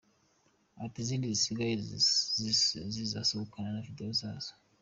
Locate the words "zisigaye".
1.33-1.73